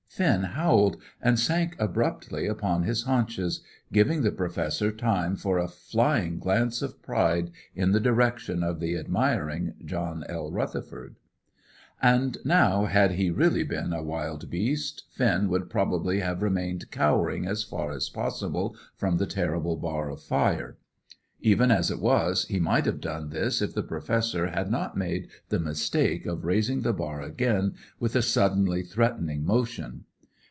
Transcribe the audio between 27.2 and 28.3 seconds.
again, with a